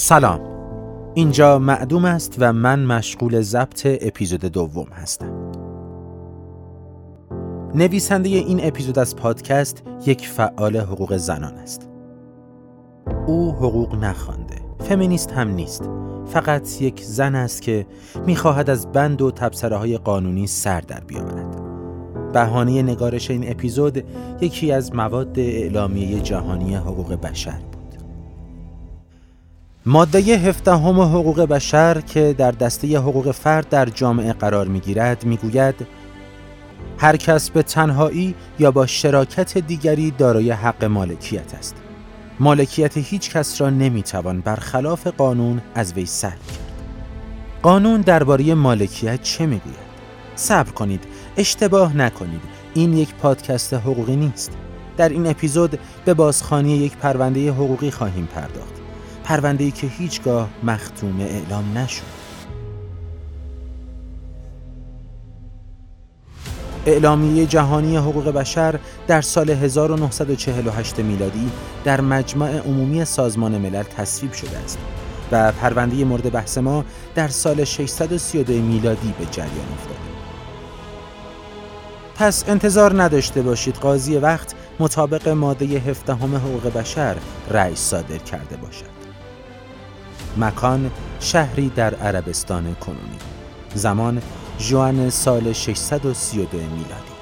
[0.00, 0.40] سلام.
[1.14, 5.52] اینجا معدوم است و من مشغول ضبط اپیزود دوم هستم.
[7.74, 11.88] نویسنده این اپیزود از پادکست یک فعال حقوق زنان است.
[13.26, 14.54] او حقوق نخوانده.
[14.78, 15.90] فمینیست هم نیست.
[16.26, 17.86] فقط یک زن است که
[18.26, 21.60] می‌خواهد از بند و تبصره های قانونی سر در بیاورد.
[22.32, 24.04] بهانه نگارش این اپیزود
[24.40, 27.77] یکی از مواد اعلامیه جهانی حقوق بشر
[29.86, 35.24] ماده 17 هم حقوق بشر که در دسته حقوق فرد در جامعه قرار می گیرد
[35.24, 35.86] می گوید
[36.98, 41.76] هر کس به تنهایی یا با شراکت دیگری دارای حق مالکیت است.
[42.40, 46.82] مالکیت هیچ کس را نمی توان برخلاف قانون از وی سلب کرد.
[47.62, 49.88] قانون درباره مالکیت چه می گوید؟
[50.36, 51.04] صبر کنید،
[51.36, 52.42] اشتباه نکنید.
[52.74, 54.52] این یک پادکست حقوقی نیست.
[54.96, 58.77] در این اپیزود به بازخانی یک پرونده حقوقی خواهیم پرداخت.
[59.28, 62.02] پرونده ای که هیچگاه مختوم اعلام نشد
[66.86, 71.50] اعلامیه جهانی حقوق بشر در سال 1948 میلادی
[71.84, 74.78] در مجمع عمومی سازمان ملل تصویب شده است
[75.32, 76.84] و پرونده مورد بحث ما
[77.14, 79.96] در سال 632 میلادی به جریان افتاد.
[82.14, 87.16] پس انتظار نداشته باشید قاضی وقت مطابق ماده 17 حقوق بشر
[87.50, 88.97] رأی صادر کرده باشد.
[90.38, 93.18] مکان شهری در عربستان کنونی.
[93.74, 94.22] زمان
[94.58, 97.18] جوان سال 632 میلادی.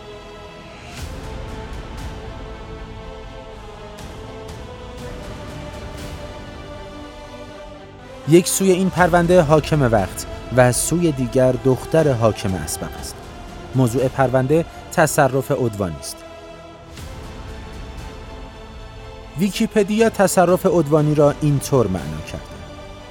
[8.28, 13.14] یک سوی این پرونده حاکم وقت و سوی دیگر دختر حاکم اسبق است.
[13.74, 16.16] موضوع پرونده تصرف عدوانی است.
[19.38, 22.55] ویکیپدیا تصرف عدوانی را اینطور معنا کرد.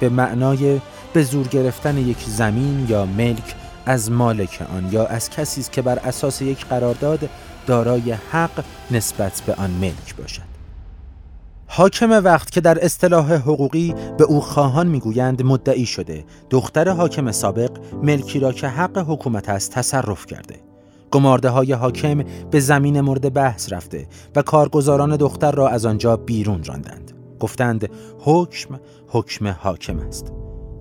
[0.00, 0.80] به معنای
[1.12, 3.54] به زور گرفتن یک زمین یا ملک
[3.86, 7.28] از مالک آن یا از کسی است که بر اساس یک قرارداد
[7.66, 10.56] دارای حق نسبت به آن ملک باشد.
[11.66, 17.70] حاکم وقت که در اصطلاح حقوقی به او خواهان می‌گویند مدعی شده دختر حاکم سابق
[18.02, 20.56] ملکی را که حق حکومت است تصرف کرده.
[21.10, 24.06] گمارده های حاکم به زمین مورد بحث رفته
[24.36, 27.12] و کارگزاران دختر را از آنجا بیرون راندند.
[27.40, 30.32] گفتند حکم حکم حاکم است.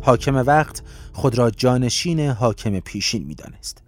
[0.01, 0.81] حاکم وقت
[1.13, 3.81] خود را جانشین حاکم پیشین می دانست.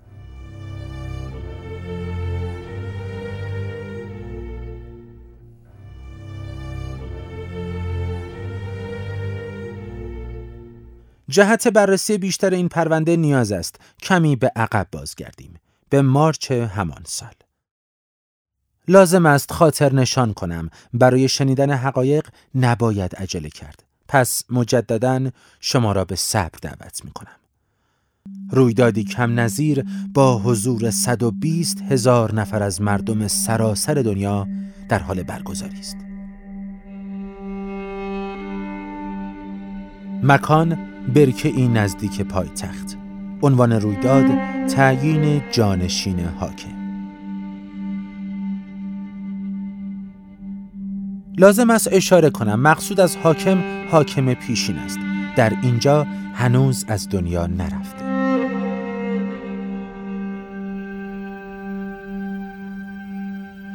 [11.30, 13.80] جهت بررسی بیشتر این پرونده نیاز است.
[14.02, 15.54] کمی به عقب بازگردیم.
[15.90, 17.34] به مارچ همان سال.
[18.88, 20.70] لازم است خاطر نشان کنم.
[20.94, 23.87] برای شنیدن حقایق نباید عجله کرد.
[24.08, 25.30] پس مجددا
[25.60, 27.38] شما را به صبر دعوت می کنم
[28.52, 34.48] رویدادی کم نظیر با حضور 120 هزار نفر از مردم سراسر دنیا
[34.90, 35.98] در حال برگزاری است.
[40.24, 40.78] مکان
[41.16, 42.98] برکه این نزدیک پایتخت.
[43.42, 44.26] عنوان رویداد
[44.68, 46.77] تعیین جانشین حاکم.
[51.40, 55.00] لازم است اشاره کنم مقصود از حاکم حاکم پیشین است
[55.36, 56.04] در اینجا
[56.34, 58.08] هنوز از دنیا نرفته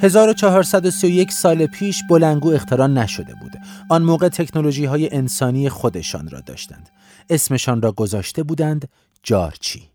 [0.02, 3.52] «1431 سال پیش بلنگو اختراع نشده بود.
[3.88, 6.88] آن موقع تکنولوژی های انسانی خودشان را داشتند.
[7.30, 8.88] اسمشان را گذاشته بودند
[9.22, 9.91] جارچی.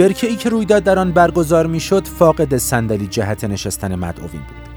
[0.00, 4.70] برکه ای که رویداد در آن برگزار می‌شد فاقد صندلی جهت نشستن مدعوین بود.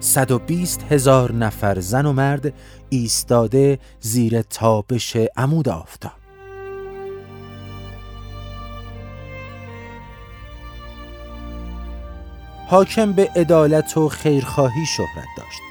[0.00, 2.52] 120 هزار نفر زن و مرد
[2.88, 6.12] ایستاده زیر تابش عمود آفتاب.
[12.68, 15.69] حاکم به عدالت و خیرخواهی شهرت داشت.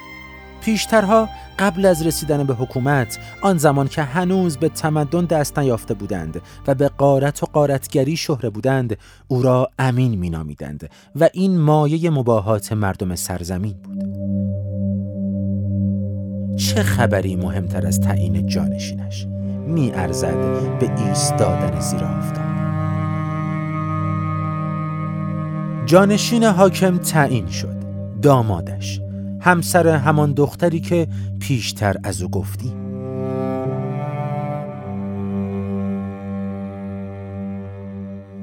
[0.69, 1.29] پیشترها
[1.59, 6.75] قبل از رسیدن به حکومت آن زمان که هنوز به تمدن دست نیافته بودند و
[6.75, 13.15] به قارت و قارتگری شهره بودند او را امین مینامیدند و این مایه مباهات مردم
[13.15, 14.03] سرزمین بود.
[16.55, 19.27] چه خبری مهمتر از تعیین جانشینش
[19.67, 22.49] می ارزد به ایستادن زیر آفتاب؟
[25.85, 27.79] جانشین حاکم تعیین شد.
[28.21, 29.01] دامادش
[29.41, 31.07] همسر همان دختری که
[31.39, 32.73] پیشتر از او گفتی.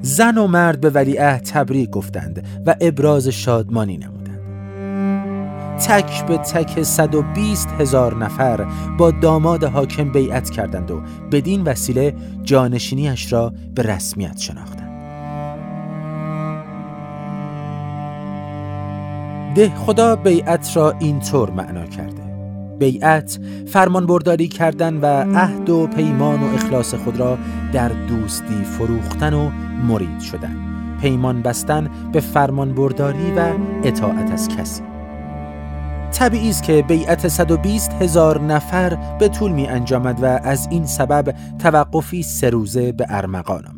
[0.00, 4.16] زن و مرد به ولیعهد تبریک گفتند و ابراز شادمانی نمودند.
[5.78, 8.66] تک به تک 120 هزار نفر
[8.98, 11.02] با داماد حاکم بیعت کردند و
[11.32, 14.85] بدین وسیله جانشینیش را به رسمیت شناختند.
[19.56, 22.22] ده خدا بیعت را اینطور معنا کرده.
[22.78, 25.06] بیعت فرمان برداری کردن و
[25.36, 27.38] عهد و پیمان و اخلاص خود را
[27.72, 29.50] در دوستی فروختن و
[29.88, 30.56] مرید شدن.
[31.00, 33.52] پیمان بستن به فرمان برداری و
[33.84, 34.82] اطاعت از کسی.
[36.12, 41.34] طبیعی است که بیعت 120 هزار نفر به طول می انجامد و از این سبب
[41.58, 43.75] توقفی سه روزه به ارمغان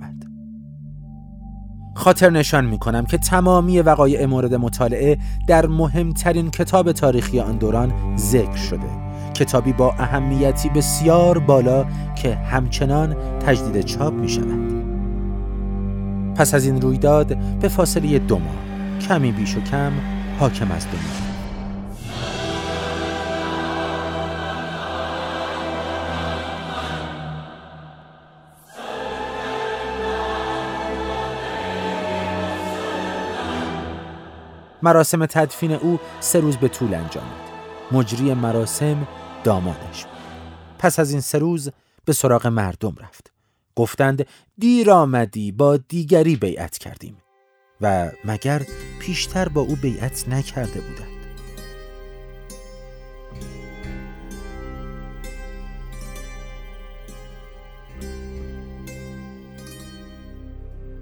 [1.99, 7.93] خاطر نشان می کنم که تمامی وقایع مورد مطالعه در مهمترین کتاب تاریخی آن دوران
[8.17, 9.09] ذکر شده.
[9.35, 11.87] کتابی با اهمیتی بسیار بالا
[12.23, 13.17] که همچنان
[13.47, 14.79] تجدید چاپ می شود
[16.37, 18.55] پس از این رویداد به فاصله دو ماه
[19.09, 19.93] کمی بیش و کم
[20.39, 21.28] حاکم از دنیا
[34.83, 37.49] مراسم تدفین او سه روز به طول انجامید.
[37.93, 39.09] مجری مراسم
[39.45, 40.19] دامادش بود.
[40.79, 41.71] پس از این سه روز
[42.05, 43.33] به سراغ مردم رفت.
[43.77, 44.27] گفتند
[44.59, 47.17] دیر آمدی با دیگری بیعت کردیم.
[47.81, 48.63] و مگر
[49.01, 51.18] پیشتر با او بیعت نکرده بودند؟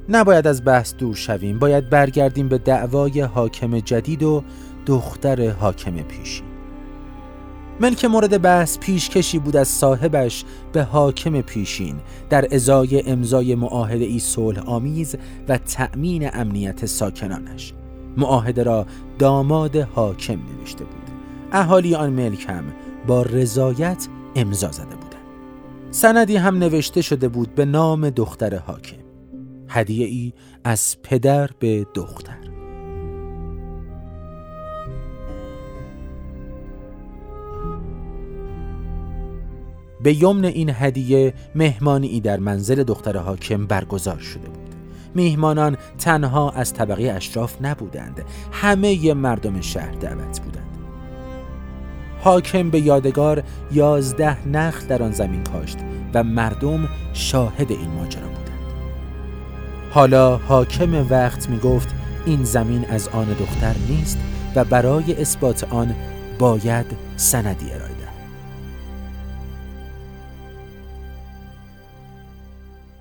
[0.08, 1.58] نباید از بحث دور شویم.
[1.58, 4.42] باید برگردیم به دعوای حاکم جدید و
[4.86, 6.42] دختر حاکم پیشی
[7.80, 11.96] ملک مورد بحث پیشکشی بود از صاحبش به حاکم پیشین
[12.30, 15.16] در ازای امضای معاهده ای صلح آمیز
[15.48, 17.72] و تأمین امنیت ساکنانش.
[18.16, 18.86] معاهده را
[19.18, 21.10] داماد حاکم نوشته بود.
[21.52, 22.64] اهالی آن ملک هم
[23.06, 25.06] با رضایت امضا زده بودند.
[25.90, 29.05] سندی هم نوشته شده بود به نام دختر حاکم.
[29.68, 30.32] هدیه ای
[30.64, 32.36] از پدر به دختر.
[40.02, 44.74] به یمن این هدیه مهمانی در منزل دختر حاکم برگزار شده بود.
[45.14, 50.78] میهمانان تنها از طبقه اشراف نبودند همه مردم شهر دعوت بودند.
[52.20, 53.42] حاکم به یادگار
[53.72, 55.78] یازده نخل در آن زمین کاشت
[56.14, 58.35] و مردم شاهد این ماجرا
[59.96, 61.88] حالا حاکم وقت می گفت
[62.26, 64.18] این زمین از آن دختر نیست
[64.56, 65.94] و برای اثبات آن
[66.38, 67.90] باید سندی ارائه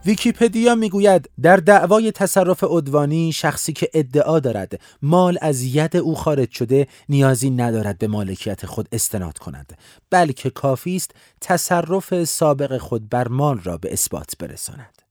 [0.05, 6.51] ویکیپدیا می‌گوید در دعوای تصرف ادوانی شخصی که ادعا دارد مال از ید او خارج
[6.51, 9.77] شده نیازی ندارد به مالکیت خود استناد کند
[10.09, 11.11] بلکه کافی است
[11.41, 15.04] تصرف سابق خود بر مال را به اثبات برساند.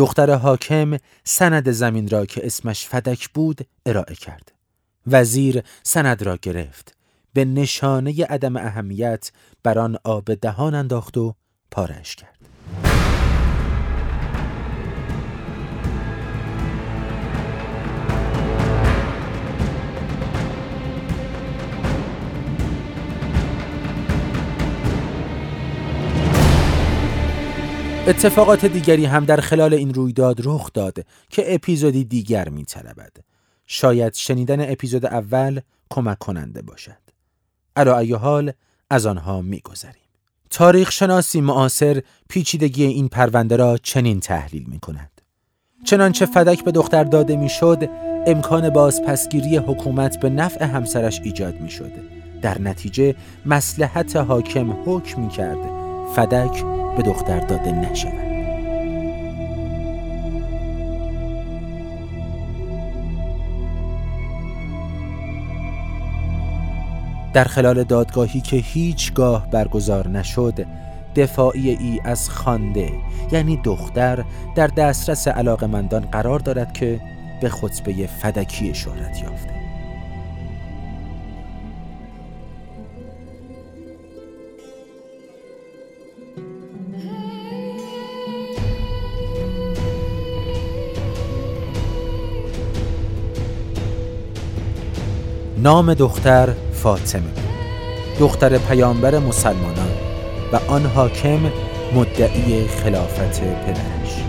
[0.00, 4.52] دختر حاکم سند زمین را که اسمش فدک بود ارائه کرد.
[5.06, 6.96] وزیر سند را گرفت.
[7.32, 9.32] به نشانه عدم اهمیت
[9.62, 11.34] بر آن آب دهان انداخت و
[11.70, 12.39] پارش کرد.
[28.10, 30.98] اتفاقات دیگری هم در خلال این رویداد رخ داد
[31.28, 33.12] که اپیزودی دیگر می طلبد.
[33.66, 37.00] شاید شنیدن اپیزود اول کمک کننده باشد.
[37.76, 38.52] علا ای حال
[38.90, 39.94] از آنها می گذریم.
[40.50, 45.20] تاریخ شناسی معاصر پیچیدگی این پرونده را چنین تحلیل می کند.
[45.84, 47.88] چنانچه فدک به دختر داده می شد،
[48.26, 51.92] امکان بازپسگیری حکومت به نفع همسرش ایجاد می شد.
[52.42, 53.14] در نتیجه
[53.46, 55.79] مسلحت حاکم حکم می کرد
[56.16, 56.64] فدک
[56.96, 58.30] به دختر داده نشود.
[67.32, 70.66] در خلال دادگاهی که هیچگاه برگزار نشد
[71.16, 72.92] دفاعی ای از خانده
[73.32, 74.24] یعنی دختر
[74.54, 77.00] در دسترس علاقمندان قرار دارد که
[77.40, 79.69] به خطبه فدکی شهرت یافته.
[95.62, 97.32] نام دختر فاطمه.
[98.20, 99.90] دختر پیامبر مسلمانان
[100.52, 101.40] و آن حاکم
[101.94, 104.22] مدعی خلافت پدرش.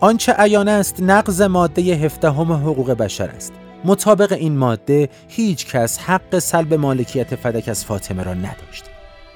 [0.00, 3.52] آنچه عیان است نقض ماده هفدهم حقوق بشر است.
[3.84, 8.84] مطابق این ماده هیچ کس حق سلب مالکیت فدک از فاطمه را نداشت.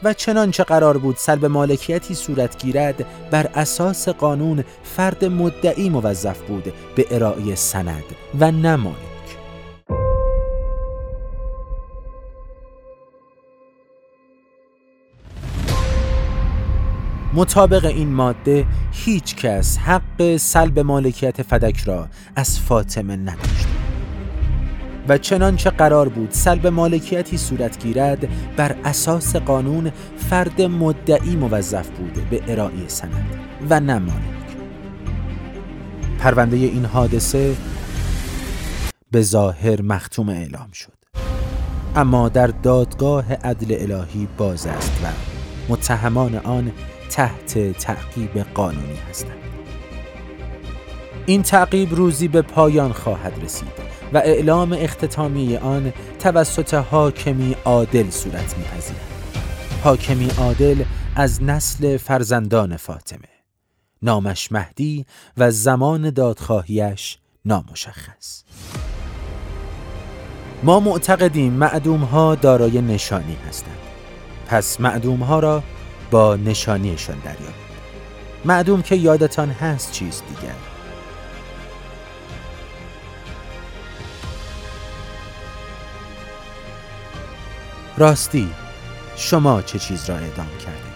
[0.03, 6.73] و چنانچه قرار بود سلب مالکیتی صورت گیرد بر اساس قانون فرد مدعی موظف بود
[6.97, 8.05] به ارائه سند
[8.41, 8.77] و نه
[17.35, 23.70] مطابق این ماده هیچ کس حق سلب مالکیت فدک را از فاطمه نداشت
[25.09, 29.93] و چنانچه قرار بود سلب مالکیتی صورت گیرد بر اساس قانون
[30.31, 33.27] فرد مدعی موظف بود به ارائه سند
[33.71, 34.21] و نه مالک.
[36.19, 37.57] پرونده این حادثه
[39.11, 40.93] به ظاهر مختوم اعلام شد.
[41.97, 45.07] اما در دادگاه عدل الهی باز است و
[45.73, 46.73] متهمان آن
[47.11, 49.37] تحت تعقیب قانونی هستند.
[51.27, 53.90] این تعقیب روزی به پایان خواهد رسید.
[54.13, 59.01] و اعلام اختتامی آن توسط حاکمی عادل صورت میپذیرد.
[59.85, 60.85] حاکمی عادل
[61.17, 63.29] از نسل فرزندان فاطمه.
[64.03, 68.43] نامش مهدی و زمان دادخواهیش نامشخص.
[70.63, 73.79] ما معتقدیم معدوم ها دارای نشانی هستند.
[74.47, 75.63] پس معدوم ها را
[76.11, 77.71] با نشانیشان دریابید
[78.45, 80.55] معدوم که یادتان هست چیز دیگر.
[88.01, 88.51] راستی
[89.17, 90.90] شما چه چیز را اعدام کرده